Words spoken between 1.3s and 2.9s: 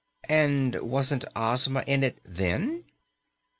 Ozma in it then?"